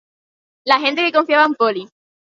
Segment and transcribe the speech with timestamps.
[0.65, 1.87] La gente que confiaba en Poly.